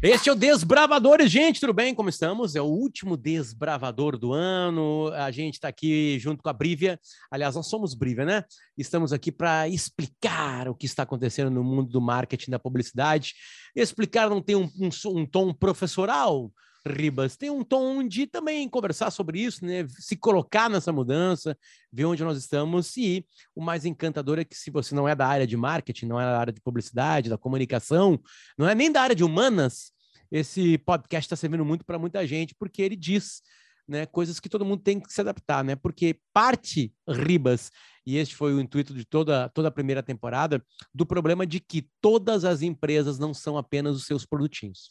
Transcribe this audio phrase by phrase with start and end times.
[0.00, 1.92] Este é o Desbravadores, gente, tudo bem?
[1.92, 2.54] Como estamos?
[2.54, 5.08] É o último Desbravador do ano.
[5.12, 7.00] A gente está aqui junto com a Brívia.
[7.28, 8.44] Aliás, nós somos Brívia, né?
[8.76, 13.34] Estamos aqui para explicar o que está acontecendo no mundo do marketing, da publicidade.
[13.74, 16.52] Explicar não tem um, um, um tom professoral,
[16.88, 19.86] Ribas, tem um tom de também conversar sobre isso, né?
[19.88, 21.56] Se colocar nessa mudança,
[21.92, 22.96] ver onde nós estamos.
[22.96, 26.20] E o mais encantador é que, se você não é da área de marketing, não
[26.20, 28.20] é da área de publicidade, da comunicação,
[28.56, 29.92] não é nem da área de humanas,
[30.30, 33.40] esse podcast está servindo muito para muita gente, porque ele diz
[33.88, 35.74] né, coisas que todo mundo tem que se adaptar, né?
[35.74, 37.70] Porque parte, Ribas,
[38.06, 40.62] e este foi o intuito de toda, toda a primeira temporada,
[40.94, 44.90] do problema de que todas as empresas não são apenas os seus produtinhos.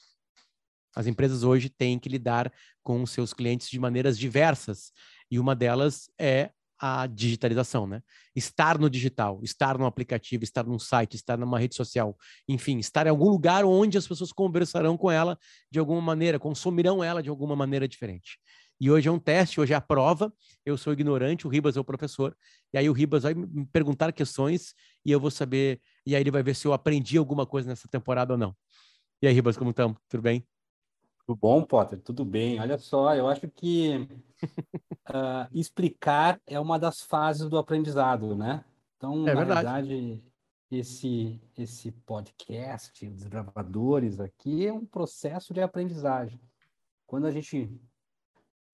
[0.97, 2.51] As empresas hoje têm que lidar
[2.81, 4.91] com seus clientes de maneiras diversas,
[5.29, 8.01] e uma delas é a digitalização, né?
[8.35, 13.05] Estar no digital, estar no aplicativo, estar num site, estar numa rede social, enfim, estar
[13.05, 15.37] em algum lugar onde as pessoas conversarão com ela
[15.71, 18.39] de alguma maneira, consumirão ela de alguma maneira diferente.
[18.82, 20.34] E hoje é um teste, hoje é a prova.
[20.65, 22.35] Eu sou ignorante, o Ribas é o professor.
[22.73, 24.73] E aí o Ribas vai me perguntar questões
[25.05, 25.79] e eu vou saber.
[26.05, 28.55] E aí ele vai ver se eu aprendi alguma coisa nessa temporada ou não.
[29.21, 29.98] E aí, Ribas, como estamos?
[30.09, 30.57] Tudo bem?
[31.27, 31.99] Tudo bom, Potter?
[31.99, 32.57] Tudo bem.
[32.57, 34.07] Olha só, eu acho que
[35.09, 38.63] uh, explicar é uma das fases do aprendizado, né?
[38.95, 39.87] Então, é na verdade.
[39.89, 40.23] verdade,
[40.71, 46.39] esse, esse podcast, os gravadores aqui, é um processo de aprendizagem.
[47.05, 47.77] Quando a gente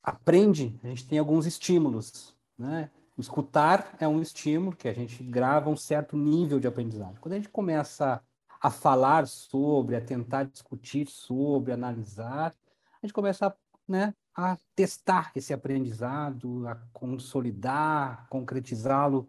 [0.03, 2.91] aprende, a gente tem alguns estímulos, né?
[3.17, 7.17] Escutar é um estímulo que a gente grava um certo nível de aprendizagem.
[7.19, 8.21] Quando a gente começa
[8.64, 12.56] a falar sobre, a tentar discutir sobre, analisar,
[13.02, 13.53] a gente começa
[13.86, 19.28] né, a testar esse aprendizado, a consolidar, concretizá-lo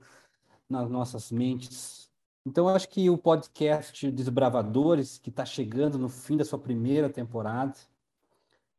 [0.71, 2.09] nas nossas mentes.
[2.47, 7.75] Então, acho que o podcast Desbravadores, que está chegando no fim da sua primeira temporada,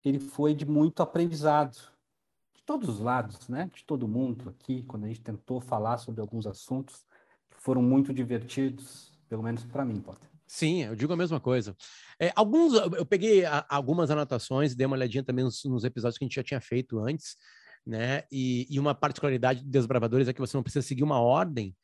[0.06, 1.76] ele foi de muito aprendizado,
[2.54, 3.70] de todos os lados, né?
[3.76, 7.06] de todo mundo aqui, quando a gente tentou falar sobre alguns assuntos
[7.50, 10.35] que foram muito divertidos, pelo menos para mim, Potter.
[10.48, 11.76] Sim, eu digo a mesma coisa.
[12.20, 16.24] É, alguns, eu peguei a, algumas anotações, dei uma olhadinha também nos, nos, episódios que
[16.24, 17.36] a gente já tinha feito antes,
[17.86, 18.24] né?
[18.32, 21.76] E, e, uma particularidade de Desbravadores é que você não precisa seguir uma ordem,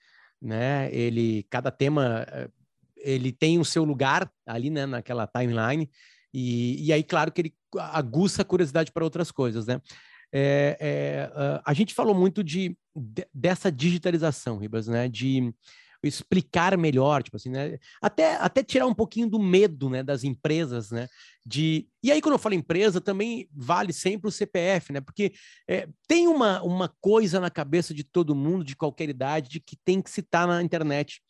[0.41, 0.93] né?
[0.93, 2.49] Ele, cada tema, eh,
[2.97, 4.85] ele tem o seu lugar ali, né?
[4.85, 5.89] Naquela timeline.
[6.33, 9.81] E, e aí, claro que ele aguça a curiosidade para outras coisas, né?
[10.33, 15.09] É, é, a gente falou muito de, de, dessa digitalização, Ribas, né?
[15.09, 15.53] De
[16.07, 17.77] explicar melhor, tipo assim, né?
[18.01, 21.07] Até, até tirar um pouquinho do medo, né, das empresas, né?
[21.45, 21.87] De...
[22.03, 25.01] E aí, quando eu falo empresa, também vale sempre o CPF, né?
[25.01, 25.33] Porque
[25.67, 29.75] é, tem uma, uma coisa na cabeça de todo mundo, de qualquer idade, de que
[29.75, 31.21] tem que citar na internet.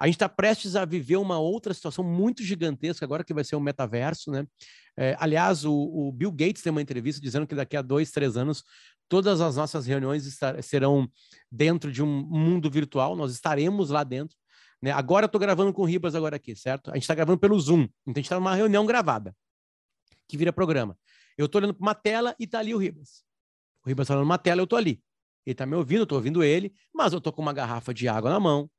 [0.00, 3.56] A gente está prestes a viver uma outra situação muito gigantesca agora, que vai ser
[3.56, 4.46] o metaverso, né?
[4.96, 8.36] É, aliás, o, o, Bill Gates tem uma entrevista dizendo que daqui a dois, três
[8.36, 8.64] anos
[9.10, 11.10] Todas as nossas reuniões serão
[11.50, 14.36] dentro de um mundo virtual, nós estaremos lá dentro.
[14.80, 14.92] Né?
[14.92, 16.92] Agora eu estou gravando com o Ribas agora aqui, certo?
[16.92, 19.34] A gente está gravando pelo Zoom, então a gente está numa reunião gravada,
[20.28, 20.96] que vira programa.
[21.36, 23.24] Eu estou olhando para uma tela e está ali o Ribas.
[23.84, 25.02] O Ribas está olhando uma tela, eu estou ali.
[25.44, 28.06] Ele está me ouvindo, eu estou ouvindo ele, mas eu estou com uma garrafa de
[28.06, 28.70] água na mão,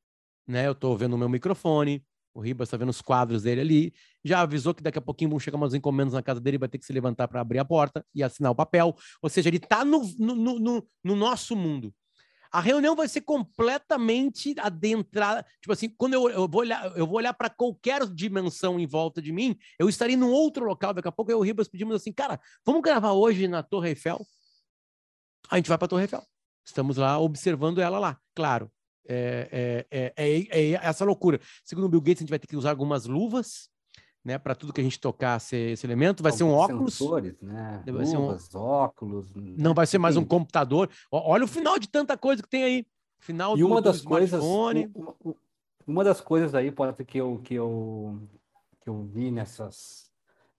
[0.48, 0.66] né?
[0.66, 3.94] Eu estou vendo o meu microfone, o Ribas está vendo os quadros dele ali.
[4.24, 6.78] Já avisou que daqui a pouquinho vão chegar umas encomendas na casa dele, vai ter
[6.78, 8.96] que se levantar para abrir a porta e assinar o papel.
[9.22, 11.94] Ou seja, ele está no, no, no, no, nosso mundo.
[12.52, 15.46] A reunião vai ser completamente adentrada.
[15.62, 19.58] Tipo assim, quando eu, eu vou olhar, olhar para qualquer dimensão em volta de mim,
[19.80, 20.94] eu estarei num outro local.
[20.94, 23.90] Daqui a pouco eu e o Ribas pedimos assim, cara, vamos gravar hoje na Torre
[23.90, 24.20] Eiffel?
[25.50, 26.24] A gente vai para a Torre Eiffel.
[26.66, 28.18] Estamos lá observando ela lá.
[28.36, 28.72] Claro,
[29.12, 31.40] é, é, é, é, essa loucura.
[31.64, 33.70] Segundo o Bill Gates, a gente vai ter que usar algumas luvas,
[34.24, 36.24] né, para tudo que a gente tocar ser esse elemento.
[36.24, 36.94] Vai Alguns ser um óculos.
[36.94, 37.82] Sensores, né?
[37.86, 38.62] Vai luvas, ser um...
[38.62, 39.28] óculos.
[39.36, 40.90] Não vai ser mais um computador.
[41.12, 42.86] Olha o final de tanta coisa que tem aí.
[43.20, 44.74] Final e do, uma das coisas, uma,
[45.86, 48.20] uma das coisas aí, pode que eu que eu
[48.80, 50.12] que eu vi nessas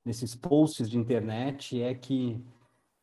[0.04, 2.40] nesses posts de internet é que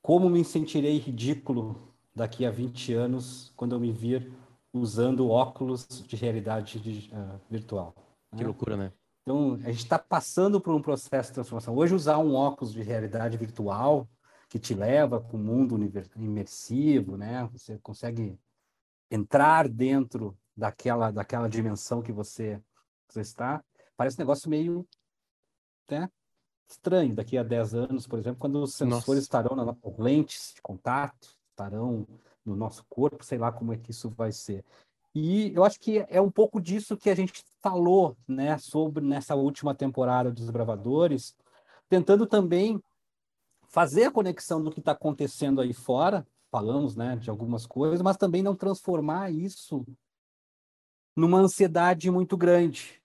[0.01, 4.31] como me sentirei ridículo daqui a 20 anos quando eu me vir
[4.73, 7.93] usando óculos de realidade de, uh, virtual.
[8.31, 8.45] Que né?
[8.45, 8.93] loucura, né?
[9.23, 11.75] Então, a gente está passando por um processo de transformação.
[11.75, 14.09] Hoje, usar um óculos de realidade virtual
[14.49, 15.77] que te leva para o mundo
[16.15, 17.47] imersivo, né?
[17.51, 18.39] Você consegue
[19.11, 22.61] entrar dentro daquela, daquela dimensão que você,
[23.07, 23.63] você está.
[23.95, 24.87] Parece um negócio meio
[25.89, 26.09] né,
[26.67, 29.19] estranho daqui a 10 anos, por exemplo, quando os sensores Nossa.
[29.19, 32.07] estarão nas lentes de contato, estarão
[32.45, 34.63] no nosso corpo, sei lá como é que isso vai ser.
[35.13, 39.35] E eu acho que é um pouco disso que a gente falou, né, sobre nessa
[39.35, 41.35] última temporada dos Bravadores,
[41.89, 42.81] tentando também
[43.67, 48.17] fazer a conexão do que está acontecendo aí fora, falamos né, de algumas coisas, mas
[48.17, 49.85] também não transformar isso
[51.15, 53.01] numa ansiedade muito grande,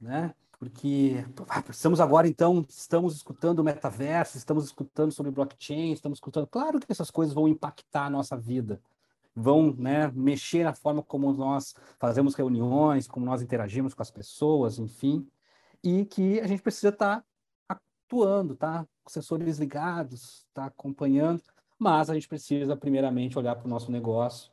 [0.00, 0.34] né?
[0.58, 6.48] Porque ah, estamos agora, então, estamos escutando o metaverso, estamos escutando sobre blockchain, estamos escutando.
[6.48, 8.80] Claro que essas coisas vão impactar a nossa vida,
[9.34, 14.80] vão né, mexer na forma como nós fazemos reuniões, como nós interagimos com as pessoas,
[14.80, 15.28] enfim,
[15.82, 17.24] e que a gente precisa estar tá
[17.68, 18.84] atuando, tá?
[19.04, 21.40] Com sensores ligados, tá acompanhando,
[21.78, 24.50] mas a gente precisa, primeiramente, olhar para o nosso negócio,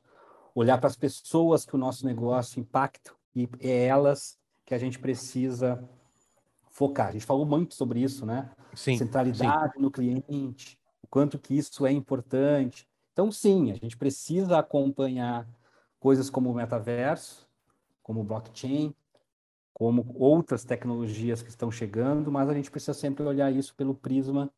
[0.53, 4.99] olhar para as pessoas que o nosso negócio impacta, e é elas que a gente
[4.99, 5.87] precisa
[6.71, 7.09] focar.
[7.09, 8.51] A gente falou muito sobre isso, né?
[8.73, 9.81] Sim, Centralidade sim.
[9.81, 12.87] no cliente, o quanto que isso é importante.
[13.13, 15.47] Então, sim, a gente precisa acompanhar
[15.99, 17.47] coisas como o metaverso,
[18.03, 18.93] como o blockchain,
[19.73, 24.51] como outras tecnologias que estão chegando, mas a gente precisa sempre olhar isso pelo prisma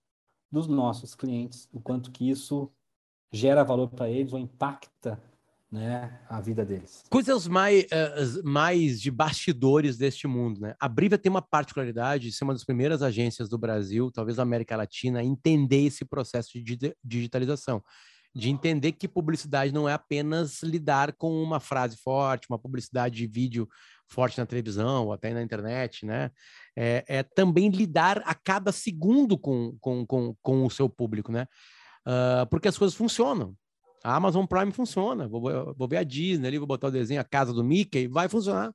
[0.51, 2.71] dos nossos clientes, o quanto que isso
[3.31, 5.21] gera valor para eles ou impacta
[5.71, 7.03] né, a vida deles.
[7.09, 10.75] Coisas mais, uh, mais de bastidores deste mundo, né?
[10.79, 14.43] A Brivia tem uma particularidade de ser uma das primeiras agências do Brasil, talvez da
[14.43, 17.83] América Latina, a entender esse processo de digitalização
[18.37, 23.25] de entender que publicidade não é apenas lidar com uma frase forte, uma publicidade de
[23.25, 23.67] vídeo
[24.07, 26.29] forte na televisão ou até na internet, né?
[26.75, 31.47] É, é também lidar a cada segundo com, com, com, com o seu público, né?
[32.05, 33.55] Uh, porque as coisas funcionam.
[34.03, 35.27] A Amazon Prime funciona.
[35.27, 38.29] Vou, vou ver a Disney ali, vou botar o desenho A Casa do Mickey, vai
[38.29, 38.73] funcionar.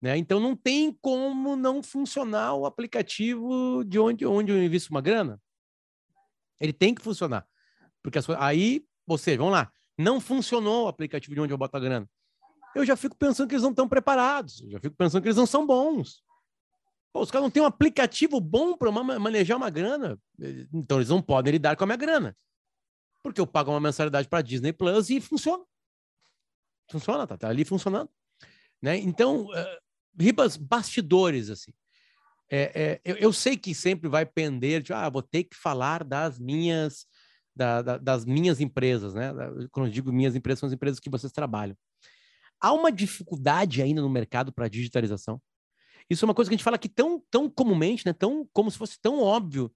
[0.00, 0.18] Né?
[0.18, 5.40] Então não tem como não funcionar o aplicativo de onde, onde eu invisto uma grana.
[6.60, 7.46] Ele tem que funcionar.
[8.02, 8.84] Porque as, aí,
[9.18, 12.08] seja, vamos lá, não funcionou o aplicativo de onde eu boto a grana.
[12.74, 15.38] Eu já fico pensando que eles não estão preparados, eu já fico pensando que eles
[15.38, 16.22] não são bons.
[17.12, 20.18] Pô, os caras não têm um aplicativo bom para manejar uma grana,
[20.72, 22.36] então eles não podem lidar com a minha grana.
[23.24, 25.64] Porque eu pago uma mensalidade para Disney Plus e funciona.
[26.90, 28.10] Funciona, tá, tá ali funcionando.
[28.82, 28.98] Né?
[28.98, 29.78] Então, uh,
[30.20, 31.72] ribas bastidores, assim.
[32.50, 36.04] É, é, eu, eu, sei que sempre vai pender de, ah, vou ter que falar
[36.04, 37.06] das minhas
[37.56, 39.32] da, da, das minhas empresas, né?
[39.70, 41.76] Quando eu digo minhas empresas, são as empresas que vocês trabalham.
[42.60, 45.40] Há uma dificuldade ainda no mercado para digitalização.
[46.10, 48.12] Isso é uma coisa que a gente fala aqui tão, tão comumente, né?
[48.12, 49.72] Tão, como se fosse tão óbvio.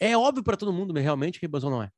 [0.00, 1.90] É óbvio para todo mundo, realmente, Ribas, ou não é?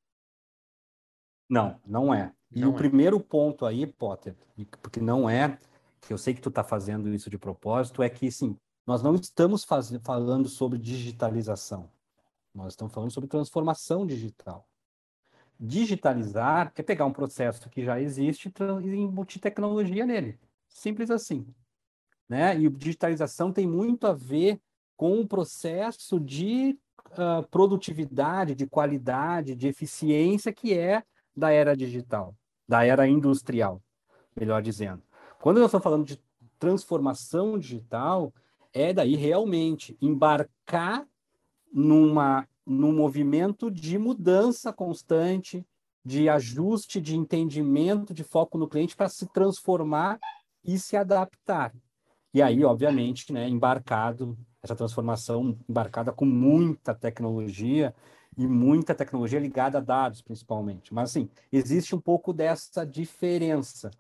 [1.49, 2.33] Não, não é.
[2.51, 2.77] E não o é.
[2.77, 4.35] primeiro ponto aí, Potter,
[4.83, 5.59] porque não é,
[6.01, 8.57] que eu sei que tu está fazendo isso de propósito, é que, sim,
[8.87, 9.91] nós não estamos faz...
[10.03, 11.91] falando sobre digitalização.
[12.55, 14.67] Nós estamos falando sobre transformação digital
[15.59, 18.53] digitalizar é pegar um processo que já existe
[18.83, 20.39] e embutir tecnologia nele.
[20.69, 21.47] Simples assim.
[22.29, 22.59] Né?
[22.59, 24.61] E digitalização tem muito a ver
[24.97, 26.79] com o processo de
[27.13, 31.03] uh, produtividade, de qualidade, de eficiência que é
[31.37, 32.35] da era digital,
[32.67, 33.83] da era industrial,
[34.35, 35.03] melhor dizendo.
[35.41, 36.21] Quando nós estamos falando de
[36.59, 38.33] transformação digital,
[38.73, 41.07] é daí realmente embarcar
[41.73, 45.65] numa num movimento de mudança constante,
[46.05, 50.19] de ajuste, de entendimento, de foco no cliente para se transformar
[50.65, 51.73] e se adaptar.
[52.35, 57.95] E aí, obviamente, né, embarcado, essa transformação embarcada com muita tecnologia
[58.37, 60.93] e muita tecnologia ligada a dados, principalmente.
[60.93, 63.91] Mas, assim, existe um pouco dessa diferença.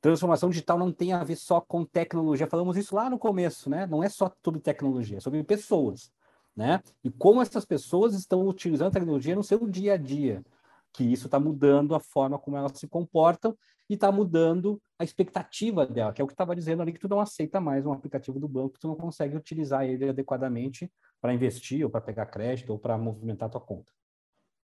[0.00, 2.46] Transformação digital não tem a ver só com tecnologia.
[2.46, 3.86] Falamos isso lá no começo, né?
[3.86, 6.10] Não é só sobre tecnologia, é sobre pessoas
[6.54, 6.82] né?
[7.02, 10.44] E como essas pessoas estão utilizando a tecnologia no seu dia a dia,
[10.92, 13.56] que isso está mudando a forma como elas se comportam
[13.92, 17.08] e está mudando a expectativa dela, que é o que estava dizendo ali, que tu
[17.08, 21.84] não aceita mais um aplicativo do banco, tu não consegue utilizar ele adequadamente para investir,
[21.84, 23.92] ou para pegar crédito, ou para movimentar a tua conta.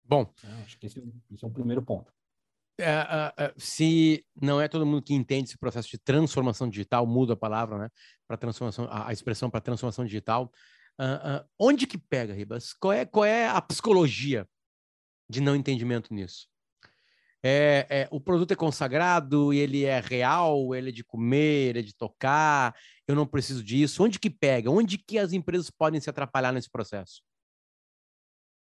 [0.02, 0.32] Bom.
[0.42, 2.10] É, acho que esse, esse é um primeiro ponto.
[2.78, 7.34] É, é, se não é todo mundo que entende esse processo de transformação digital, muda
[7.34, 7.90] a palavra, né?
[8.26, 10.50] Para transformação, a, a expressão para transformação digital,
[11.58, 12.72] onde que pega, Ribas?
[12.72, 14.48] Qual é, qual é a psicologia
[15.28, 16.48] de não entendimento nisso?
[17.42, 21.82] É, é, o produto é consagrado, ele é real, ele é de comer, ele é
[21.82, 22.74] de tocar,
[23.06, 24.04] eu não preciso disso.
[24.04, 24.70] Onde que pega?
[24.70, 27.22] Onde que as empresas podem se atrapalhar nesse processo?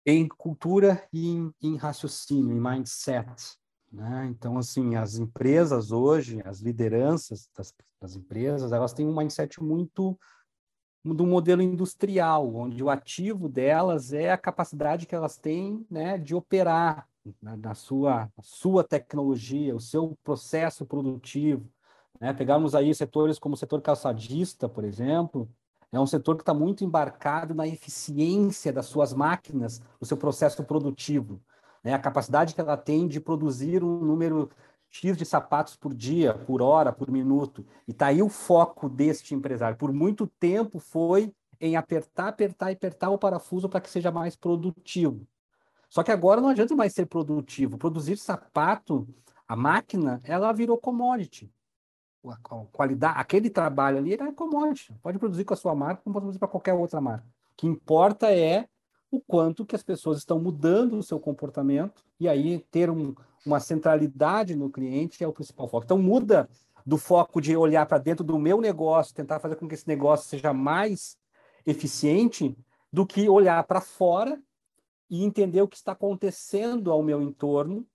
[0.04, 3.56] Em cultura e em, em raciocínio, em mindset.
[3.92, 4.26] Né?
[4.30, 10.18] Então, assim, as empresas hoje, as lideranças das, das empresas, elas têm um mindset muito
[11.04, 16.34] do modelo industrial, onde o ativo delas é a capacidade que elas têm né, de
[16.34, 17.08] operar
[17.40, 21.68] na, na sua, sua tecnologia, o seu processo produtivo.
[22.20, 22.32] Né?
[22.32, 25.48] Pegamos aí setores como o setor calçadista, por exemplo,
[25.92, 30.64] É um setor que está muito embarcado na eficiência das suas máquinas, do seu processo
[30.64, 31.40] produtivo.
[31.82, 31.94] Né?
[31.94, 34.50] A capacidade que ela tem de produzir um número
[34.90, 37.64] X de sapatos por dia, por hora, por minuto.
[37.86, 39.76] E está aí o foco deste empresário.
[39.76, 44.36] Por muito tempo foi em apertar, apertar e apertar o parafuso para que seja mais
[44.36, 45.26] produtivo.
[45.88, 47.78] Só que agora não adianta mais ser produtivo.
[47.78, 49.06] Produzir sapato,
[49.46, 51.50] a máquina, ela virou commodity.
[52.28, 52.36] A
[52.72, 54.92] qualidade, aquele trabalho ali é commodity.
[55.00, 57.24] Pode produzir com a sua marca, como pode produzir para qualquer outra marca.
[57.52, 58.66] O que importa é
[59.10, 63.14] o quanto que as pessoas estão mudando o seu comportamento e aí ter um,
[63.44, 65.84] uma centralidade no cliente é o principal foco.
[65.84, 66.48] Então muda
[66.84, 70.28] do foco de olhar para dentro do meu negócio, tentar fazer com que esse negócio
[70.28, 71.16] seja mais
[71.64, 72.56] eficiente,
[72.92, 74.40] do que olhar para fora
[75.08, 77.86] e entender o que está acontecendo ao meu entorno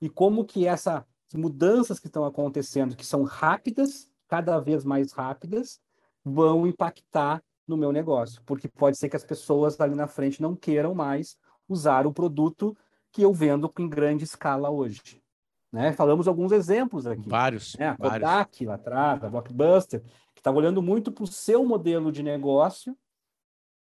[0.00, 1.02] e como que essas
[1.34, 5.80] mudanças que estão acontecendo, que são rápidas, cada vez mais rápidas,
[6.24, 10.56] vão impactar no meu negócio, porque pode ser que as pessoas ali na frente não
[10.56, 11.36] queiram mais
[11.68, 12.76] usar o produto
[13.12, 15.22] que eu vendo em grande escala hoje.
[15.70, 15.92] Né?
[15.92, 17.28] Falamos alguns exemplos aqui.
[17.28, 17.76] Vários.
[17.76, 17.88] Né?
[17.88, 18.60] A Kodak vários.
[18.62, 20.02] lá atrás, a Blockbuster,
[20.34, 22.96] que estava olhando muito para o seu modelo de negócio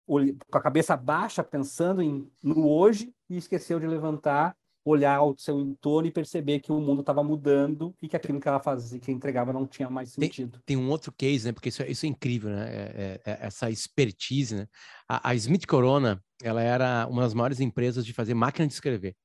[0.09, 5.59] com a cabeça baixa, pensando em, no hoje, e esqueceu de levantar, olhar ao seu
[5.59, 9.11] entorno e perceber que o mundo estava mudando e que aquilo que ela fazia, que
[9.11, 10.59] entregava, não tinha mais sentido.
[10.65, 11.51] Tem, tem um outro case, né?
[11.51, 12.67] Porque isso, é, isso é incrível, né?
[12.69, 14.67] É, é, é, essa expertise, né?
[15.07, 19.15] A, a Smith Corona, ela era uma das maiores empresas de fazer máquina de escrever,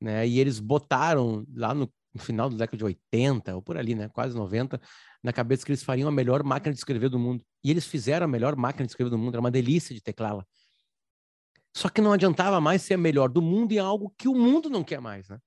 [0.00, 0.26] né?
[0.26, 4.08] E eles botaram lá no, no final do década de 80, ou por ali, né?
[4.08, 4.80] Quase 90,
[5.22, 7.44] na cabeça que eles fariam a melhor máquina de escrever do mundo.
[7.62, 10.46] E eles fizeram a melhor máquina de escrever do mundo, era uma delícia de teclá-la.
[11.76, 14.70] Só que não adiantava mais ser a melhor do mundo em algo que o mundo
[14.70, 15.38] não quer mais, né?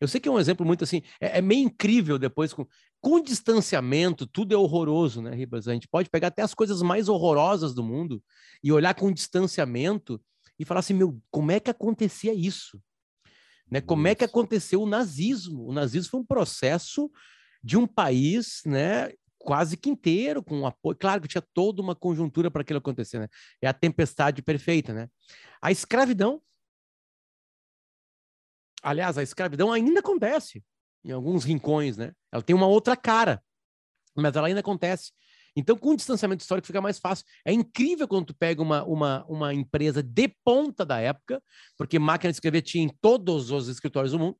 [0.00, 2.66] Eu sei que é um exemplo muito assim, é, é meio incrível depois com,
[3.00, 5.66] com distanciamento, tudo é horroroso, né, Ribas?
[5.66, 8.22] A gente pode pegar até as coisas mais horrorosas do mundo
[8.62, 10.20] e olhar com distanciamento
[10.58, 12.80] e falar assim, meu, como é que acontecia isso?
[13.70, 13.80] Né?
[13.80, 15.66] Como é que aconteceu o nazismo?
[15.66, 17.10] O nazismo foi um processo
[17.62, 20.96] de um país, né, quase que inteiro com apoio.
[20.96, 23.28] Claro que tinha toda uma conjuntura para aquilo acontecer, né?
[23.62, 25.08] É a tempestade perfeita, né?
[25.60, 26.42] A escravidão.
[28.82, 30.62] Aliás, a escravidão ainda acontece
[31.04, 32.12] em alguns rincões, né?
[32.32, 33.42] Ela tem uma outra cara,
[34.14, 35.12] mas ela ainda acontece.
[35.56, 37.24] Então, com o distanciamento histórico fica mais fácil.
[37.44, 41.42] É incrível quando tu pega uma, uma, uma empresa de ponta da época,
[41.76, 44.36] porque máquina de escrever tinha em todos os escritórios do mundo.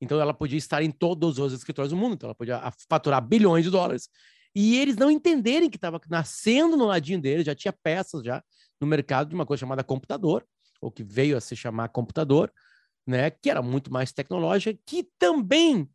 [0.00, 3.64] Então ela podia estar em todos os escritórios do mundo, então ela podia faturar bilhões
[3.64, 4.08] de dólares.
[4.54, 8.42] E eles não entenderem que estava nascendo no ladinho deles, já tinha peças já
[8.80, 10.44] no mercado de uma coisa chamada computador,
[10.80, 12.52] ou que veio a se chamar computador,
[13.06, 15.88] né, que era muito mais tecnológica, que também,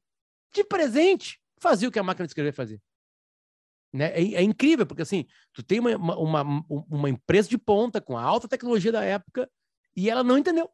[0.53, 2.79] de presente, fazia o que a máquina de escrever fazia.
[3.95, 4.11] Né?
[4.11, 8.21] É, é, incrível, porque assim, tu tem uma, uma, uma empresa de ponta com a
[8.21, 9.49] alta tecnologia da época
[9.95, 10.69] e ela não entendeu.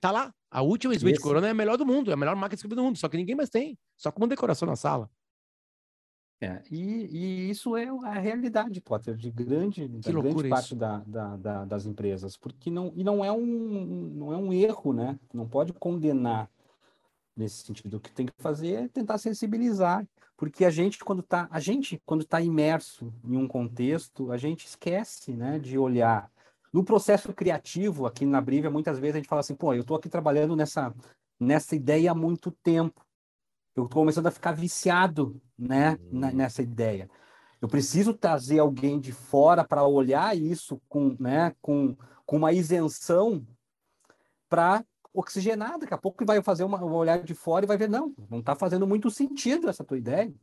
[0.00, 0.34] Tá lá.
[0.50, 1.20] A última Smith.
[1.20, 3.16] Corona é a melhor do mundo, é a melhor máquina de do mundo, só que
[3.16, 5.10] ninguém mais tem, só como decoração na sala.
[6.40, 11.36] É, e, e, isso é a realidade, Potter, de grande, de grande parte da, da,
[11.36, 15.18] da, das empresas, porque não, e não é, um, não é um erro, né?
[15.32, 16.50] Não pode condenar
[17.36, 17.96] nesse sentido.
[17.96, 20.06] O que tem que fazer é tentar sensibilizar,
[20.44, 24.66] porque a gente quando está a gente quando está imerso em um contexto, a gente
[24.66, 26.30] esquece, né, de olhar
[26.70, 29.96] no processo criativo, aqui na Brivia, muitas vezes a gente fala assim, pô, eu estou
[29.96, 30.94] aqui trabalhando nessa,
[31.40, 33.00] nessa ideia há muito tempo.
[33.74, 36.32] Eu estou começando a ficar viciado né, uhum.
[36.32, 37.08] nessa ideia.
[37.62, 41.96] Eu preciso trazer alguém de fora para olhar isso com, né, com,
[42.26, 43.46] com uma isenção
[44.48, 44.84] para
[45.14, 45.78] oxigenar.
[45.78, 48.40] Daqui a pouco vai fazer uma, um olhar de fora e vai ver, não, não
[48.40, 50.34] está fazendo muito sentido essa tua ideia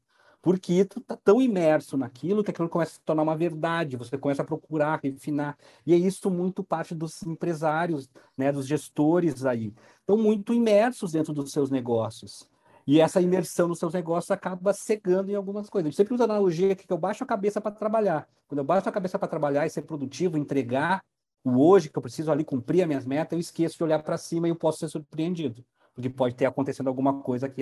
[0.41, 4.17] porque tu tá tão imerso naquilo que aquilo começa a se tornar uma verdade, você
[4.17, 9.73] começa a procurar, refinar, e é isso muito parte dos empresários, né, dos gestores aí,
[9.99, 12.49] estão muito imersos dentro dos seus negócios.
[12.87, 15.85] E essa imersão nos seus negócios acaba cegando em algumas coisas.
[15.85, 18.27] A gente sempre usa a analogia que eu baixo a cabeça para trabalhar.
[18.47, 21.03] Quando eu baixo a cabeça para trabalhar e ser produtivo, entregar
[21.43, 24.17] o hoje que eu preciso ali cumprir as minhas metas, eu esqueço de olhar para
[24.17, 27.61] cima e eu posso ser surpreendido porque pode ter acontecendo alguma coisa aqui,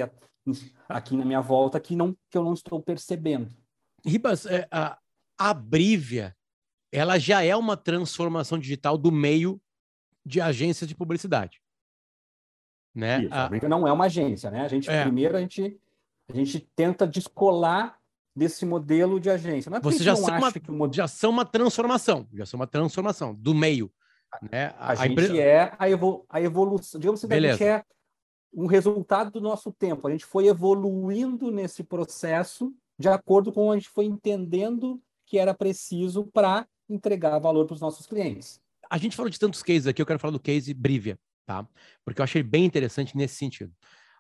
[0.88, 3.50] aqui na minha volta que, não, que eu não estou percebendo.
[4.06, 4.98] Ribas, é, a,
[5.38, 6.36] a Brívia,
[6.92, 9.62] ela já é uma transformação digital do meio
[10.26, 11.62] de agências de publicidade.
[12.94, 13.24] Né?
[13.24, 14.62] Isso, a, não é uma agência, né?
[14.62, 15.04] A gente, é.
[15.04, 15.80] primeiro, a gente,
[16.28, 17.99] a gente tenta descolar
[18.40, 19.70] desse modelo de agência.
[19.70, 20.94] Não é Você já são, uma, modelo...
[20.94, 23.92] já são uma transformação, já são uma transformação do meio.
[24.52, 24.74] Né?
[24.78, 25.86] A, a, gente é a,
[26.30, 27.84] a evolução, digamos assim, a gente é
[28.54, 30.08] um resultado do nosso tempo.
[30.08, 35.54] A gente foi evoluindo nesse processo de acordo com a gente foi entendendo que era
[35.54, 38.60] preciso para entregar valor para os nossos clientes.
[38.90, 41.66] A gente falou de tantos cases aqui, eu quero falar do case Brivia, tá?
[42.04, 43.72] Porque eu achei bem interessante nesse sentido.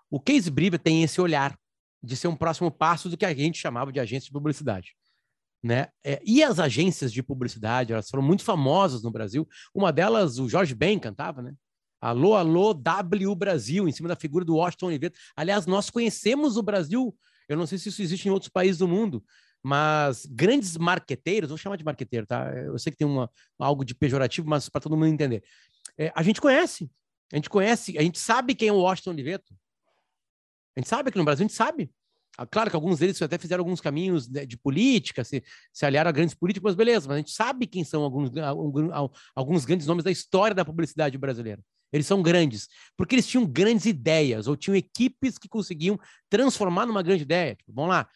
[0.09, 1.59] O case Brivia tem esse olhar
[2.01, 4.95] de ser um próximo passo do que a gente chamava de agência de publicidade.
[5.61, 5.89] Né?
[6.03, 9.47] É, e as agências de publicidade, elas foram muito famosas no Brasil.
[9.73, 11.53] Uma delas, o Jorge Ben cantava, né?
[12.01, 15.13] Alô, alô, W Brasil, em cima da figura do Washington Oliveira.
[15.35, 17.13] Aliás, nós conhecemos o Brasil,
[17.49, 19.21] eu não sei se isso existe em outros países do mundo,
[19.61, 22.49] mas grandes marqueteiros, vou chamar de marqueteiro, tá?
[22.53, 25.43] Eu sei que tem uma, algo de pejorativo, mas para todo mundo entender.
[25.97, 26.89] É, a gente conhece,
[27.33, 29.53] a gente conhece, a gente sabe quem é o Washington Oliveto.
[30.79, 31.91] A gente sabe aqui no Brasil, a gente sabe.
[32.37, 35.43] Ah, claro que alguns deles até fizeram alguns caminhos de, de política, se,
[35.73, 38.31] se aliaram a grandes políticos, mas beleza, mas a gente sabe quem são alguns,
[39.35, 41.61] alguns grandes nomes da história da publicidade brasileira.
[41.91, 47.03] Eles são grandes, porque eles tinham grandes ideias, ou tinham equipes que conseguiam transformar numa
[47.03, 47.55] grande ideia.
[47.55, 48.07] Tipo, vamos lá.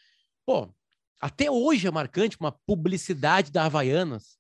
[0.46, 0.74] Pô,
[1.20, 4.38] até hoje é marcante uma publicidade da Havaianas.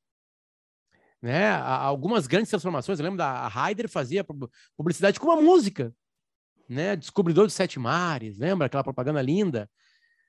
[1.21, 1.51] Né?
[1.51, 2.99] Algumas grandes transformações.
[2.99, 4.25] Eu lembro da Ryder fazia
[4.77, 5.93] publicidade com uma música.
[6.69, 6.95] Né?
[6.95, 9.69] Descobridor dos Sete Mares, lembra aquela propaganda linda?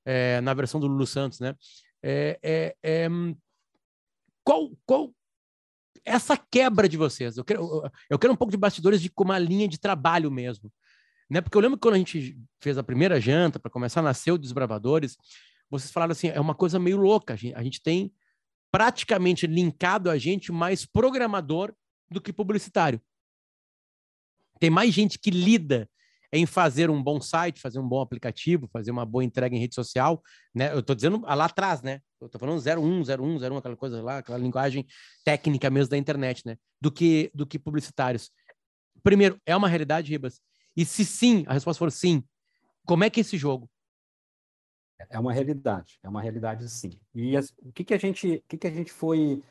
[0.05, 1.57] É, na versão do Lulu Santos, né?
[2.03, 3.09] É, é, é
[4.45, 5.15] qual, qual,
[6.05, 7.39] essa quebra de vocês.
[7.39, 10.71] Eu quero, eu quero um pouco de bastidores de como a linha de trabalho mesmo.
[11.31, 11.41] Né?
[11.41, 15.17] Porque eu lembro que quando a gente fez a primeira janta, para começar, nasceu Desbravadores,
[15.71, 17.33] vocês falaram assim: é uma coisa meio louca.
[17.33, 18.13] A gente, a gente tem
[18.71, 21.75] praticamente linkado a gente mais programador
[22.11, 23.01] do que publicitário.
[24.61, 25.89] Tem mais gente que lida
[26.35, 29.75] em fazer um bom site, fazer um bom aplicativo, fazer uma boa entrega em rede
[29.75, 30.21] social,
[30.55, 30.73] né?
[30.73, 32.01] Eu estou dizendo lá atrás, né?
[32.21, 34.85] Eu tô falando 01, 01, 01, aquela coisa lá, aquela linguagem
[35.25, 36.57] técnica mesmo da internet, né?
[36.81, 38.31] Do que, do que publicitários.
[39.03, 40.41] Primeiro, é uma realidade, Ribas?
[40.77, 42.25] E se sim, a resposta for sim,
[42.85, 43.71] como é que é esse jogo?
[45.09, 46.99] É uma realidade, é uma realidade sim.
[47.15, 49.43] E as, o que que a gente, o que que a gente foi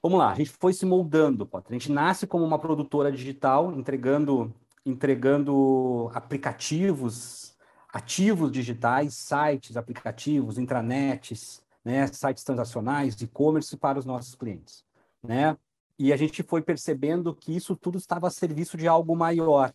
[0.00, 1.72] Vamos lá, a gente foi se moldando, Potter.
[1.72, 4.54] A gente nasce como uma produtora digital, entregando
[4.88, 7.56] entregando aplicativos,
[7.92, 14.84] ativos digitais, sites, aplicativos, intranets, né, sites transacionais, e-commerce para os nossos clientes,
[15.22, 15.56] né?
[15.98, 19.72] E a gente foi percebendo que isso tudo estava a serviço de algo maior,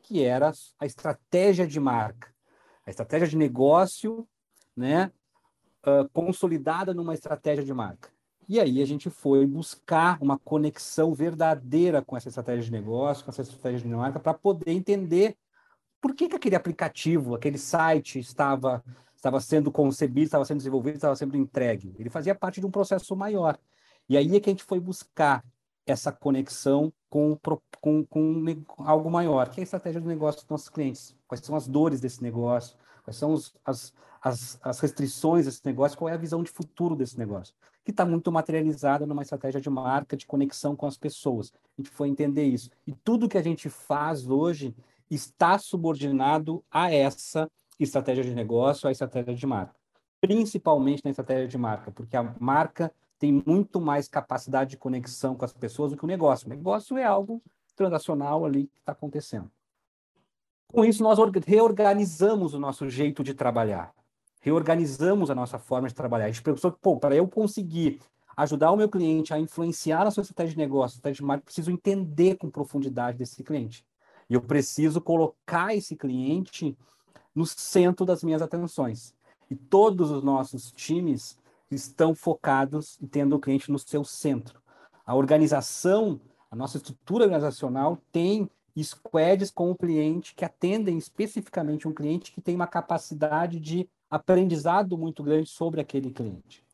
[0.00, 2.32] que era a estratégia de marca,
[2.86, 4.26] a estratégia de negócio,
[4.76, 5.12] né,
[5.86, 8.13] uh, consolidada numa estratégia de marca.
[8.48, 13.30] E aí a gente foi buscar uma conexão verdadeira com essa estratégia de negócio, com
[13.30, 15.36] essa estratégia de marca, para poder entender
[16.00, 18.84] por que, que aquele aplicativo, aquele site estava
[19.24, 21.94] estava sendo concebido, estava sendo desenvolvido, estava sendo entregue.
[21.98, 23.58] Ele fazia parte de um processo maior.
[24.06, 25.42] E aí é que a gente foi buscar
[25.86, 27.38] essa conexão com,
[27.80, 28.44] com, com
[28.78, 31.16] algo maior, que é a estratégia de negócio dos nossos clientes.
[31.26, 32.76] Quais são as dores desse negócio?
[33.04, 35.96] Quais são os, as, as, as restrições desse negócio?
[35.96, 37.54] Qual é a visão de futuro desse negócio?
[37.84, 41.52] Que está muito materializada numa estratégia de marca, de conexão com as pessoas.
[41.78, 42.70] A gente foi entender isso.
[42.86, 44.74] E tudo que a gente faz hoje
[45.10, 49.74] está subordinado a essa estratégia de negócio, a estratégia de marca.
[50.20, 55.44] Principalmente na estratégia de marca, porque a marca tem muito mais capacidade de conexão com
[55.44, 56.46] as pessoas do que o negócio.
[56.46, 57.42] O negócio é algo
[57.76, 59.50] transacional ali que está acontecendo.
[60.74, 63.94] Com isso, nós reorganizamos o nosso jeito de trabalhar.
[64.40, 66.24] Reorganizamos a nossa forma de trabalhar.
[66.24, 68.00] A gente pensou que, pô, para eu conseguir
[68.36, 71.70] ajudar o meu cliente a influenciar na sua estratégia de negócio, estratégia de marca, preciso
[71.70, 73.86] entender com profundidade desse cliente.
[74.28, 76.76] E eu preciso colocar esse cliente
[77.32, 79.14] no centro das minhas atenções.
[79.48, 81.38] E todos os nossos times
[81.70, 84.60] estão focados e tendo o cliente no seu centro.
[85.06, 88.50] A organização, a nossa estrutura organizacional tem
[88.82, 94.98] squads com o cliente que atendem especificamente um cliente que tem uma capacidade de aprendizado
[94.98, 96.64] muito grande sobre aquele cliente.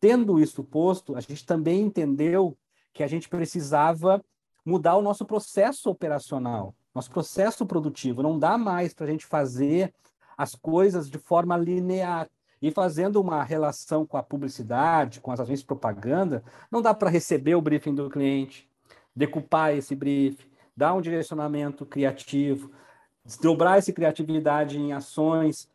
[0.00, 2.56] Tendo isso posto, a gente também entendeu
[2.92, 4.22] que a gente precisava
[4.64, 8.22] mudar o nosso processo operacional nosso processo produtivo.
[8.22, 9.94] Não dá mais para a gente fazer
[10.36, 12.28] as coisas de forma linear.
[12.60, 17.08] E fazendo uma relação com a publicidade, com as agências de propaganda, não dá para
[17.08, 18.68] receber o briefing do cliente,
[19.14, 22.70] decupar esse briefing, dar um direcionamento criativo,
[23.24, 25.68] desdobrar essa criatividade em ações,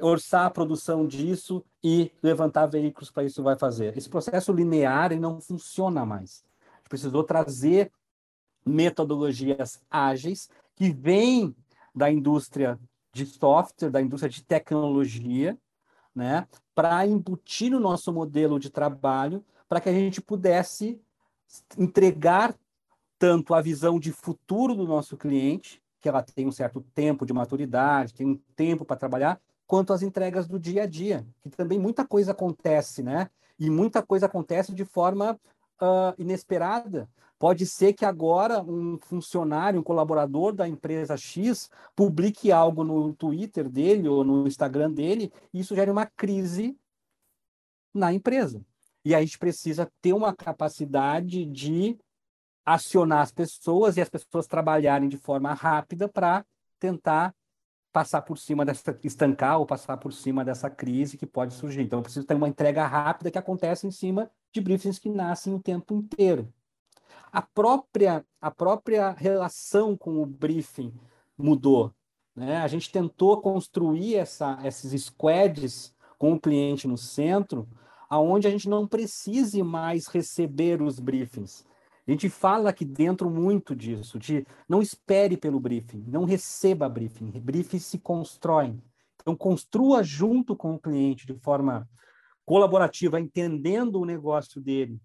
[0.00, 3.96] orçar a produção disso e levantar veículos para isso vai fazer.
[3.98, 6.44] Esse processo linear ele não funciona mais.
[6.74, 7.90] A gente precisou trazer
[8.64, 11.52] metodologias ágeis que vêm
[11.92, 12.78] da indústria
[13.12, 15.58] de software, da indústria de tecnologia,
[16.14, 21.00] né, para embutir no nosso modelo de trabalho, para que a gente pudesse
[21.76, 22.54] entregar
[23.18, 27.32] tanto a visão de futuro do nosso cliente, que ela tem um certo tempo de
[27.32, 31.78] maturidade, tem um tempo para trabalhar, quanto as entregas do dia a dia, que também
[31.78, 33.28] muita coisa acontece, né?
[33.58, 35.38] E muita coisa acontece de forma
[35.80, 37.08] uh, inesperada.
[37.38, 43.68] Pode ser que agora um funcionário, um colaborador da empresa X publique algo no Twitter
[43.68, 46.76] dele ou no Instagram dele, e isso gere uma crise
[47.92, 48.64] na empresa.
[49.04, 51.98] E a gente precisa ter uma capacidade de
[52.66, 56.44] acionar as pessoas e as pessoas trabalharem de forma rápida para
[56.80, 57.32] tentar
[57.92, 61.82] passar por cima dessa, estancar ou passar por cima dessa crise que pode surgir.
[61.82, 65.54] Então, eu preciso ter uma entrega rápida que acontece em cima de briefings que nascem
[65.54, 66.52] o tempo inteiro.
[67.32, 70.92] A própria, a própria relação com o briefing
[71.38, 71.94] mudou.
[72.34, 72.58] Né?
[72.58, 77.66] A gente tentou construir essa, esses squads com o cliente no centro,
[78.10, 81.64] aonde a gente não precise mais receber os briefings.
[82.06, 87.32] A gente fala aqui dentro muito disso, de não espere pelo briefing, não receba briefing.
[87.40, 88.80] Briefings se constroem.
[89.20, 91.88] Então, construa junto com o cliente de forma
[92.44, 95.00] colaborativa, entendendo o negócio dele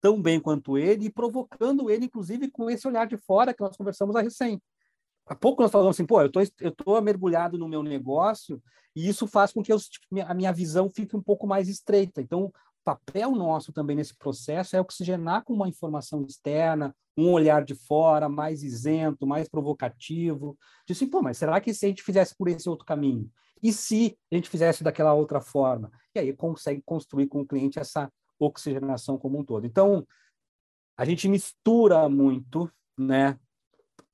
[0.00, 3.76] tão bem quanto ele e provocando ele, inclusive, com esse olhar de fora que nós
[3.76, 4.60] conversamos a recém.
[5.24, 8.60] Há pouco nós falamos assim, pô, eu tô, eu tô mergulhado no meu negócio
[8.96, 9.78] e isso faz com que eu,
[10.26, 12.20] a minha visão fique um pouco mais estreita.
[12.20, 12.52] Então,
[12.84, 18.28] papel nosso também nesse processo é oxigenar com uma informação externa, um olhar de fora,
[18.28, 20.56] mais isento, mais provocativo.
[20.86, 23.30] De assim, pô, mas será que se a gente fizesse por esse outro caminho?
[23.62, 25.90] E se a gente fizesse daquela outra forma?
[26.14, 29.66] E aí consegue construir com o cliente essa oxigenação como um todo.
[29.66, 30.06] Então,
[30.96, 33.38] a gente mistura muito, né,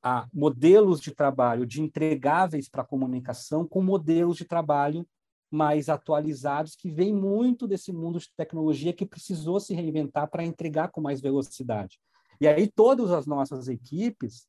[0.03, 5.07] a modelos de trabalho de entregáveis para comunicação com modelos de trabalho
[5.51, 10.91] mais atualizados, que vem muito desse mundo de tecnologia que precisou se reinventar para entregar
[10.91, 11.99] com mais velocidade.
[12.41, 14.47] E aí todas as nossas equipes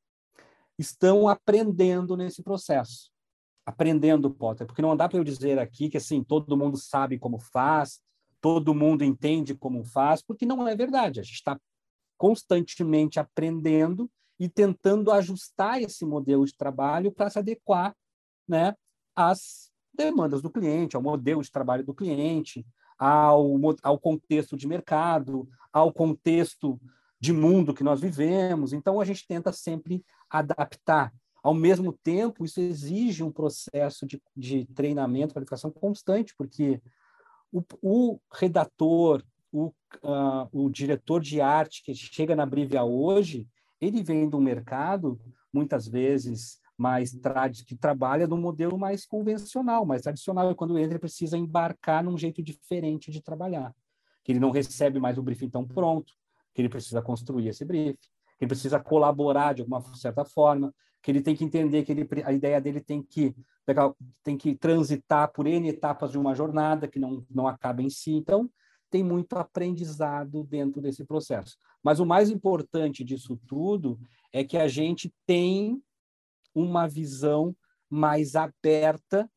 [0.77, 3.09] estão aprendendo nesse processo.
[3.65, 7.39] Aprendendo, Potter, porque não dá para eu dizer aqui que assim todo mundo sabe como
[7.39, 8.01] faz,
[8.41, 11.19] todo mundo entende como faz, porque não é verdade.
[11.19, 11.59] A gente está
[12.17, 14.09] constantemente aprendendo
[14.39, 17.95] e tentando ajustar esse modelo de trabalho para se adequar
[18.47, 18.73] né,
[19.15, 19.68] às
[19.99, 22.65] demandas do cliente, ao modelo de trabalho do cliente,
[22.97, 23.45] ao,
[23.83, 26.79] ao contexto de mercado, ao contexto
[27.19, 28.71] de mundo que nós vivemos.
[28.71, 31.13] Então, a gente tenta sempre adaptar.
[31.43, 36.81] Ao mesmo tempo, isso exige um processo de, de treinamento, qualificação constante, porque
[37.51, 39.67] o, o redator, o,
[40.03, 43.47] uh, o diretor de arte que chega na Brivia hoje,
[43.81, 45.19] ele vem do mercado,
[45.51, 47.11] muitas vezes, mais
[47.65, 52.17] que trabalha no modelo mais convencional, mais tradicional, e quando entra ele precisa embarcar num
[52.17, 53.75] jeito diferente de trabalhar,
[54.23, 56.13] que ele não recebe mais o briefing tão pronto,
[56.53, 57.97] que ele precisa construir esse briefing,
[58.37, 62.07] que ele precisa colaborar de alguma certa forma, que ele tem que entender que ele,
[62.25, 63.35] a ideia dele tem que
[64.23, 68.13] tem que transitar por N etapas de uma jornada que não, não acaba em si.
[68.13, 68.49] Então,
[68.89, 71.55] tem muito aprendizado dentro desse processo.
[71.83, 73.99] Mas o mais importante disso tudo
[74.33, 75.79] é que a gente tem
[76.53, 77.55] uma visão
[77.89, 79.29] mais aberta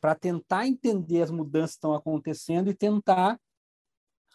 [0.00, 3.40] para tentar entender as mudanças que estão acontecendo e tentar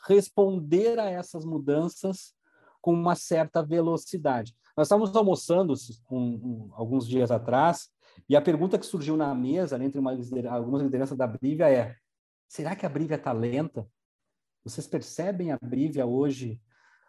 [0.05, 2.33] responder a essas mudanças
[2.81, 4.55] com uma certa velocidade.
[4.75, 5.73] Nós estávamos almoçando
[6.09, 7.89] um, um, alguns dias atrás
[8.27, 10.11] e a pergunta que surgiu na mesa, entre uma,
[10.49, 11.95] algumas lideranças da Brívia, é:
[12.47, 13.87] será que a Brívia está lenta?
[14.63, 16.61] Vocês percebem a Brívia hoje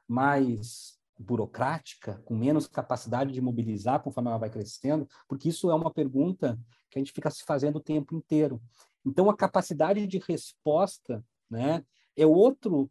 [0.06, 5.06] mais burocrática, com menos capacidade de mobilizar conforme ela vai crescendo?
[5.28, 6.58] Porque isso é uma pergunta
[6.90, 8.60] que a gente fica se fazendo o tempo inteiro.
[9.04, 11.84] Então, a capacidade de resposta né,
[12.16, 12.90] é outro,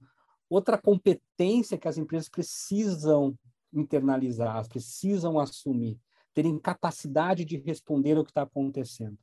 [0.50, 3.38] outra competência que as empresas precisam
[3.74, 6.00] internalizar, precisam assumir,
[6.34, 9.18] terem capacidade de responder ao que está acontecendo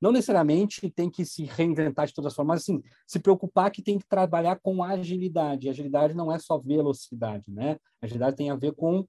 [0.00, 3.82] não necessariamente tem que se reinventar de todas as formas, mas assim, se preocupar que
[3.82, 5.68] tem que trabalhar com agilidade.
[5.68, 7.78] Agilidade não é só velocidade, né?
[8.00, 9.06] Agilidade tem a ver com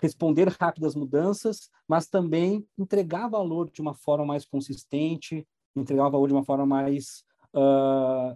[0.00, 6.28] responder rápido às mudanças, mas também entregar valor de uma forma mais consistente, entregar valor
[6.28, 8.34] de uma forma mais uh,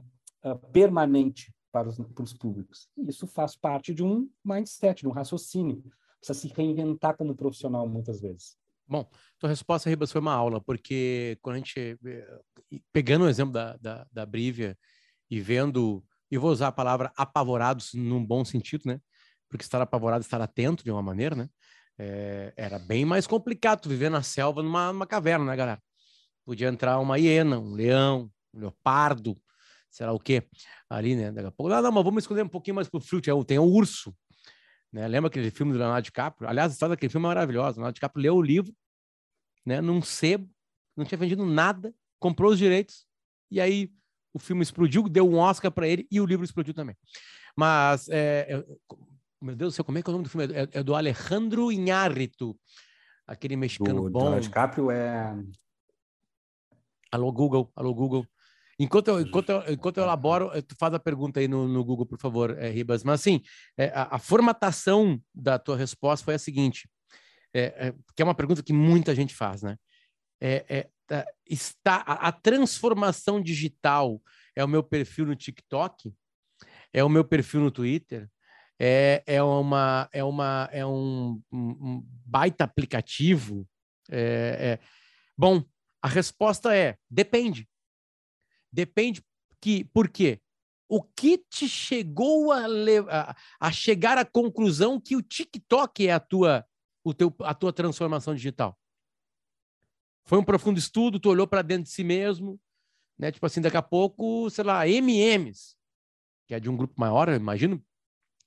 [0.48, 2.88] uh, permanente para os, para os públicos.
[3.07, 5.83] Isso faz parte de um mindset, de um raciocínio.
[6.18, 8.57] Precisa se reinventar como profissional muitas vezes.
[8.92, 12.40] Bom, tua resposta, Ribas, foi uma aula, porque quando a gente, eh,
[12.92, 14.28] pegando o exemplo da, da, da
[15.31, 19.00] e vendo, e vou usar a palavra apavorados num bom sentido, né?
[19.48, 21.48] Porque estar apavorado, estar atento de uma maneira, né?
[21.98, 25.83] É, era bem mais complicado viver na selva numa, numa caverna, né, galera?
[26.44, 29.40] Podia entrar uma hiena, um leão, um leopardo,
[29.90, 30.46] sei lá o quê,
[30.90, 31.33] ali, né?
[31.33, 33.64] Daqui a pouco, não, não, mas vamos esconder um pouquinho mais pro frio, tem o
[33.64, 34.14] urso,
[34.92, 35.09] né?
[35.09, 36.46] Lembra aquele filme do Leonardo DiCaprio?
[36.46, 37.76] Aliás, a história daquele filme é maravilhosa.
[37.76, 38.74] O Leonardo DiCaprio leu o livro,
[39.64, 40.48] né, num sebo,
[40.96, 43.07] não tinha vendido nada, comprou os direitos
[43.51, 43.92] e aí
[44.33, 46.96] o filme explodiu, deu um Oscar para ele e o livro explodiu também.
[47.57, 48.64] Mas, é, é,
[49.40, 50.53] meu Deus do céu, como é que é o nome do filme?
[50.55, 52.59] É, é do Alejandro Iñárritu,
[53.27, 54.35] aquele mexicano do, bom.
[54.35, 55.35] Do DiCaprio é...
[57.11, 58.27] Alô, Google, alô, Google.
[58.79, 61.85] Enquanto eu, enquanto eu, enquanto eu elaboro, eh, tu faz a pergunta aí no, no
[61.85, 63.05] Google, por favor, é, Ribas.
[63.05, 63.42] Mas, assim,
[63.77, 66.88] é, a, a, formatação da tua resposta foi a seguinte,
[67.54, 69.76] é, que é uma pergunta que muita gente faz, né?
[71.06, 74.20] Tá, está a, a transformação digital
[74.56, 76.14] é o meu perfil no TikTok,
[76.92, 78.30] é o meu perfil no Twitter,
[78.78, 83.68] é, é, uma, é, uma, é um, um baita aplicativo.
[84.10, 84.86] É, é...
[85.36, 85.64] Bom,
[86.02, 87.68] a resposta é: depende.
[88.72, 89.22] Depende
[89.60, 90.40] que, por quê?
[90.88, 92.66] O que te chegou a,
[93.08, 96.66] a, a chegar à conclusão que o TikTok é a tua,
[97.04, 98.78] o teu, a tua transformação digital?
[100.24, 102.60] Foi um profundo estudo, tu olhou para dentro de si mesmo,
[103.18, 103.32] né?
[103.32, 105.76] Tipo assim, daqui a pouco, sei lá, MMs,
[106.46, 107.84] que é de um grupo maior, eu imagino,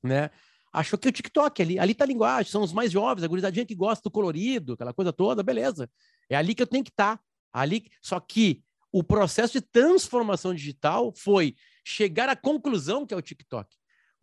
[0.03, 0.29] né?
[0.71, 3.65] Achou que o TikTok ali, ali tá a linguagem, são os mais jovens, a gurizadinha
[3.65, 5.89] que gosta do colorido, aquela coisa toda, beleza.
[6.29, 7.17] É ali que eu tenho que estar.
[7.17, 7.23] Tá.
[7.53, 13.21] Ali, só que o processo de transformação digital foi chegar à conclusão que é o
[13.21, 13.73] TikTok.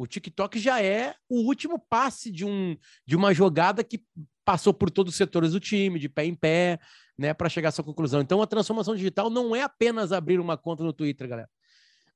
[0.02, 4.02] O TikTok já é o último passe de, um, de uma jogada que
[4.44, 6.80] passou por todos os setores do time, de pé em pé,
[7.16, 8.20] né, para chegar a essa conclusão.
[8.20, 11.48] Então, a transformação digital não é apenas abrir uma conta no Twitter, galera.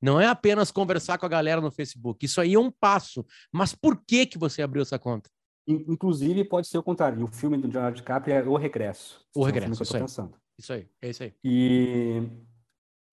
[0.01, 2.25] Não é apenas conversar com a galera no Facebook.
[2.25, 3.25] Isso aí é um passo.
[3.53, 5.29] Mas por que que você abriu essa conta?
[5.65, 7.23] Inclusive, pode ser o contrário.
[7.23, 9.25] O filme do Leonardo DiCaprio é O Regresso.
[9.33, 10.01] O é Regresso, isso aí.
[10.01, 10.37] Pensando.
[10.59, 11.33] Isso aí, é isso aí.
[11.41, 12.21] E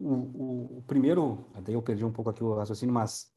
[0.00, 3.33] o, o, o, primeiro, até eu perdi um pouco aqui o raciocínio, mas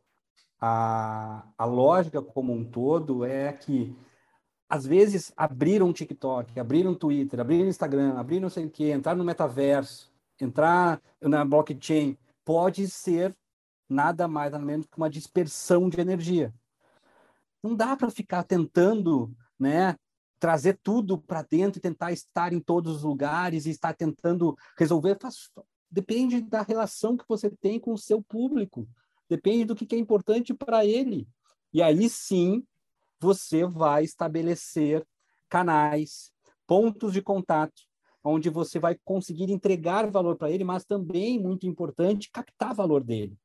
[0.59, 3.95] a, a lógica como um todo é que
[4.69, 8.69] às vezes abriram um TikTok, abriram um Twitter, abriram um Instagram, abriram não sei o
[8.69, 13.35] quê, entrar no metaverso, entrar na blockchain, pode ser
[13.89, 16.53] nada mais nada menos que uma dispersão de energia.
[17.63, 19.95] Não dá para ficar tentando, né,
[20.39, 25.17] trazer tudo para dentro e tentar estar em todos os lugares e estar tentando resolver.
[25.89, 28.87] Depende da relação que você tem com o seu público.
[29.29, 31.27] Depende do que é importante para ele.
[31.73, 32.63] E aí sim
[33.19, 35.05] você vai estabelecer
[35.49, 36.31] canais,
[36.65, 37.81] pontos de contato,
[38.23, 43.37] onde você vai conseguir entregar valor para ele, mas também, muito importante, captar valor dele.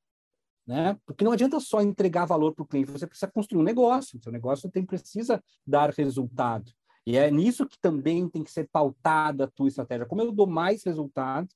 [0.67, 0.97] Né?
[1.07, 4.33] Porque não adianta só entregar valor para o cliente, você precisa construir um negócio, seu
[4.33, 6.73] negócio tem, precisa dar resultado.
[7.05, 10.07] E é nisso que também tem que ser pautada a tua estratégia.
[10.07, 11.49] Como eu dou mais resultado,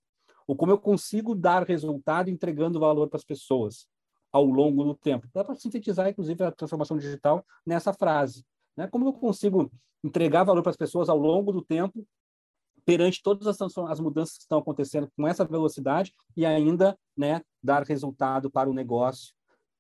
[0.46, 3.86] ou como eu consigo dar resultado entregando valor para as pessoas
[4.36, 5.26] ao longo do tempo.
[5.32, 8.44] Dá para sintetizar, inclusive, a transformação digital nessa frase.
[8.76, 8.86] Né?
[8.86, 9.70] Como eu consigo
[10.04, 12.06] entregar valor para as pessoas ao longo do tempo,
[12.84, 17.82] perante todas as, as mudanças que estão acontecendo com essa velocidade e ainda né, dar
[17.82, 19.34] resultado para o negócio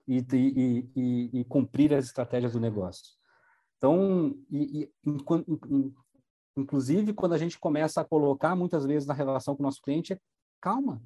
[0.08, 3.14] e, e, e, e cumprir as estratégias do negócio.
[3.76, 4.34] Então,
[6.56, 10.14] inclusive, quando a gente começa a colocar muitas vezes na relação com o nosso cliente,
[10.14, 10.18] é
[10.60, 11.00] calma,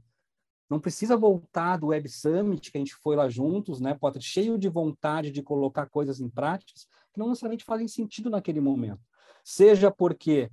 [0.70, 4.56] não precisa voltar do Web Summit, que a gente foi lá juntos, né, Potter, cheio
[4.56, 9.02] de vontade de colocar coisas em práticas que não necessariamente fazem sentido naquele momento.
[9.42, 10.48] Seja porque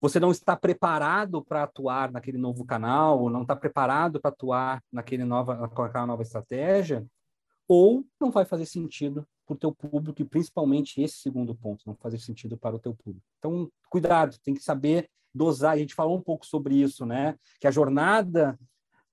[0.00, 4.82] você não está preparado para atuar naquele novo canal, ou não está preparado para atuar
[4.92, 7.04] naquele nova, naquela nova estratégia,
[7.66, 11.96] ou não vai fazer sentido para o teu público, e principalmente esse segundo ponto, não
[11.96, 13.26] fazer sentido para o teu público.
[13.38, 15.72] Então, cuidado, tem que saber dosar.
[15.72, 17.36] A gente falou um pouco sobre isso, né?
[17.58, 18.58] Que a jornada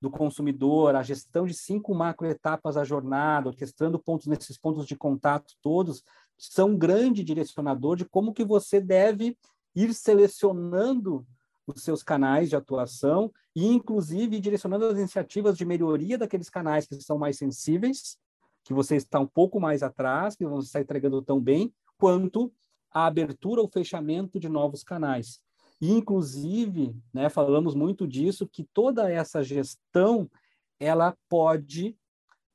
[0.03, 4.97] do consumidor, a gestão de cinco macro etapas da jornada, orquestrando pontos nesses pontos de
[4.97, 6.03] contato todos,
[6.37, 9.37] são um grande direcionador de como que você deve
[9.73, 11.25] ir selecionando
[11.65, 17.01] os seus canais de atuação e, inclusive, direcionando as iniciativas de melhoria daqueles canais que
[17.01, 18.17] são mais sensíveis,
[18.61, 22.51] que você está um pouco mais atrás, que não está entregando tão bem, quanto
[22.91, 25.41] a abertura ou fechamento de novos canais.
[25.85, 30.31] Inclusive, né, falamos muito disso, que toda essa gestão
[30.79, 31.97] ela pode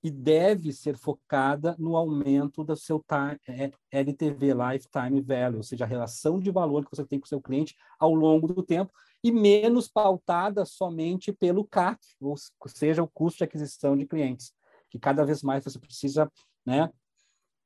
[0.02, 5.84] e deve ser focada no aumento do seu time, é, LTV, Lifetime Value, ou seja,
[5.84, 8.90] a relação de valor que você tem com o seu cliente ao longo do tempo,
[9.22, 12.34] e menos pautada somente pelo CAC, ou
[12.66, 14.54] seja, o custo de aquisição de clientes,
[14.88, 16.32] que cada vez mais você precisa
[16.64, 16.90] né,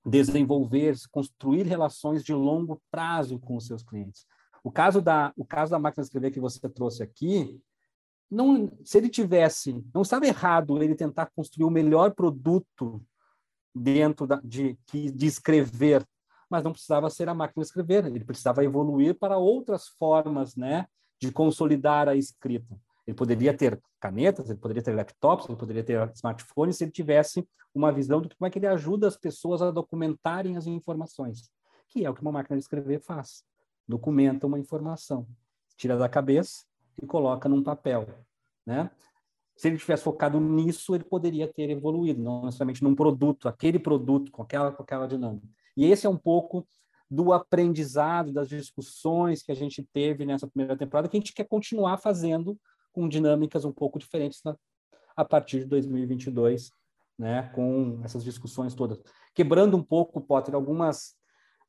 [0.05, 4.27] desenvolver, construir relações de longo prazo com os seus clientes.
[4.65, 7.61] O caso da, o caso da máquina de escrever que você trouxe aqui,
[8.31, 13.05] não, se ele tivesse, não estava errado ele tentar construir o melhor produto
[13.75, 16.07] dentro da, de, de escrever,
[16.49, 20.87] mas não precisava ser a máquina de escrever, ele precisava evoluir para outras formas, né,
[21.21, 22.79] de consolidar a escrita.
[23.07, 27.47] Ele poderia ter canetas, ele poderia ter laptops, ele poderia ter smartphones se ele tivesse
[27.75, 31.51] uma visão do como é que ele ajuda as pessoas a documentarem as informações,
[31.89, 33.45] que é o que uma máquina de escrever faz.
[33.87, 35.27] Documenta uma informação,
[35.77, 36.65] tira da cabeça
[37.01, 38.07] e coloca num papel,
[38.65, 38.91] né?
[39.57, 44.31] Se ele tivesse focado nisso, ele poderia ter evoluído, não necessariamente num produto, aquele produto
[44.33, 45.47] com aquela, com aquela dinâmica.
[45.77, 46.67] E esse é um pouco
[47.11, 51.45] do aprendizado, das discussões que a gente teve nessa primeira temporada, que a gente quer
[51.45, 52.59] continuar fazendo
[52.91, 54.57] com dinâmicas um pouco diferentes na,
[55.15, 56.71] a partir de 2022,
[57.19, 58.99] né, com essas discussões todas.
[59.35, 61.15] Quebrando um pouco, Potter, algumas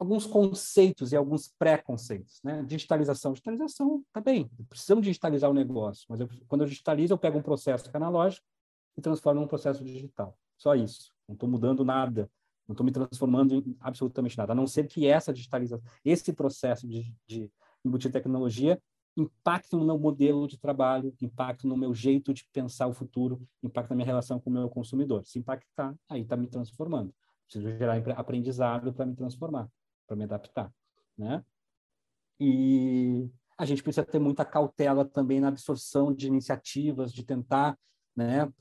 [0.04, 2.62] alguns conceitos e alguns pré-conceitos, né?
[2.64, 7.40] Digitalização, digitalização, tá bem, precisamos digitalizar o negócio, mas eu, quando eu digitalizo, eu pego
[7.40, 8.46] um processo é analógico
[8.98, 10.38] e transformo em um processo digital.
[10.58, 11.12] Só isso.
[11.28, 12.30] Não estou mudando nada,
[12.68, 16.86] não estou me transformando em absolutamente nada, a não ser que essa digitalização, esse processo
[16.86, 17.50] de, de
[17.84, 18.80] embutir tecnologia
[19.16, 23.92] impacte no meu modelo de trabalho, impacte no meu jeito de pensar o futuro, impacte
[23.92, 25.24] na minha relação com o meu consumidor.
[25.24, 27.14] Se impactar, aí está me transformando.
[27.46, 29.70] Preciso gerar aprendizado para me transformar,
[30.08, 30.72] para me adaptar,
[31.18, 31.44] né?
[32.40, 37.78] E a gente precisa ter muita cautela também na absorção de iniciativas, de tentar,
[38.16, 38.52] né,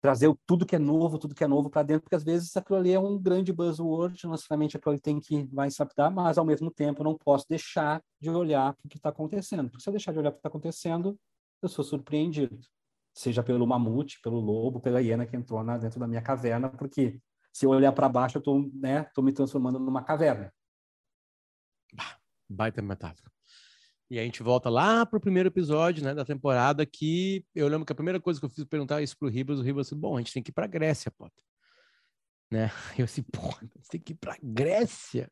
[0.00, 2.78] trazer tudo que é novo, tudo que é novo para dentro, porque às vezes aquilo
[2.78, 6.38] ali é um grande buzzword, não necessariamente aquilo ali tem que vai se adaptar, mas
[6.38, 9.92] ao mesmo tempo não posso deixar de olhar o que está acontecendo, porque se eu
[9.92, 11.18] deixar de olhar o que está acontecendo,
[11.62, 12.58] eu sou surpreendido,
[13.12, 17.20] seja pelo mamute, pelo lobo, pela hiena que entrou na, dentro da minha caverna, porque
[17.52, 20.52] se eu olhar para baixo eu estou né, tô me transformando numa caverna.
[22.48, 23.30] Baita metáfora.
[24.08, 27.92] E a gente volta lá pro primeiro episódio, né, da temporada, que eu lembro que
[27.92, 30.20] a primeira coisa que eu fiz perguntar isso pro Ribas, o Ribas disse, bom, a
[30.20, 31.42] gente tem que ir pra Grécia, Potter.
[32.50, 32.70] Né?
[32.96, 35.28] Eu assim, pô, a gente tem que ir pra Grécia.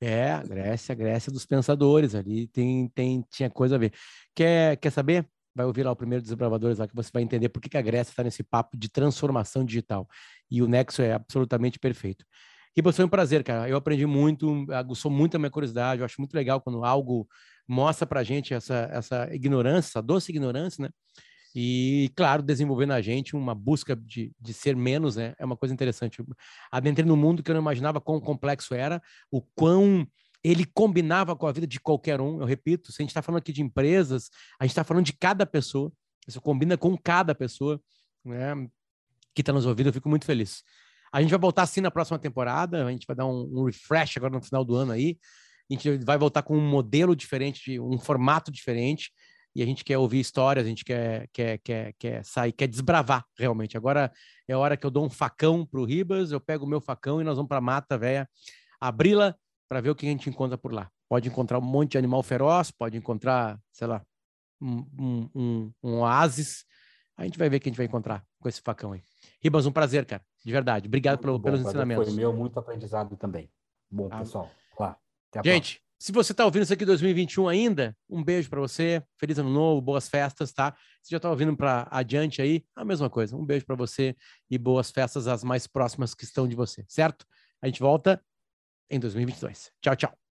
[0.00, 3.92] É, Grécia, Grécia dos pensadores, ali tem, tem, tinha coisa a ver.
[4.34, 5.28] Quer, quer saber?
[5.54, 7.82] Vai ouvir lá o primeiro Desbravadores lá, que você vai entender por que, que a
[7.82, 10.08] Grécia está nesse papo de transformação digital.
[10.50, 12.24] E o Nexo é absolutamente perfeito.
[12.78, 13.68] Ribas, foi um prazer, cara.
[13.68, 16.00] Eu aprendi muito, aguçou muito a minha curiosidade.
[16.00, 17.28] Eu acho muito legal quando algo
[17.66, 20.90] mostra para a gente essa, essa ignorância, essa doce ignorância, né?
[21.52, 25.34] E, claro, desenvolver na gente uma busca de, de ser menos, né?
[25.40, 26.22] É uma coisa interessante.
[26.70, 30.06] Adentrei no mundo que eu não imaginava quão complexo era, o quão
[30.44, 32.40] ele combinava com a vida de qualquer um.
[32.40, 35.14] Eu repito, se a gente está falando aqui de empresas, a gente está falando de
[35.14, 35.92] cada pessoa.
[36.28, 37.82] Isso combina com cada pessoa,
[38.24, 38.54] né?
[39.34, 40.62] Que está nos ouvindo, eu fico muito feliz.
[41.12, 44.16] A gente vai voltar assim na próxima temporada, a gente vai dar um, um refresh
[44.16, 45.16] agora no final do ano aí
[45.70, 49.12] a gente vai voltar com um modelo diferente, um formato diferente,
[49.54, 53.24] e a gente quer ouvir histórias, a gente quer, quer, quer, quer sair, quer desbravar
[53.36, 53.76] realmente.
[53.76, 54.10] Agora
[54.46, 57.24] é hora que eu dou um facão pro Ribas, eu pego o meu facão e
[57.24, 58.28] nós vamos para a mata velha,
[58.80, 59.34] abri-la
[59.68, 60.88] para ver o que a gente encontra por lá.
[61.08, 64.02] Pode encontrar um monte de animal feroz, pode encontrar, sei lá,
[64.60, 66.64] um, um, um, um oásis.
[67.16, 69.02] A gente vai ver o que a gente vai encontrar com esse facão aí.
[69.42, 70.22] Ribas, um prazer, cara.
[70.44, 70.86] De verdade.
[70.86, 72.06] Obrigado pelo, bom, pelos ensinamentos.
[72.06, 73.50] Foi meu, muito aprendizado também.
[73.90, 74.50] Bom, ah, pessoal.
[74.76, 74.96] Claro.
[75.44, 79.36] Gente, se você está ouvindo isso aqui em 2021 ainda, um beijo para você, feliz
[79.38, 80.76] ano novo, boas festas, tá?
[81.02, 83.36] Se já está ouvindo para adiante aí, a mesma coisa.
[83.36, 84.16] Um beijo para você
[84.48, 87.26] e boas festas as mais próximas que estão de você, certo?
[87.60, 88.22] A gente volta
[88.88, 89.72] em 2022.
[89.82, 90.27] Tchau, tchau.